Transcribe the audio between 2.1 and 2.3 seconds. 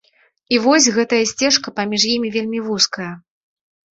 імі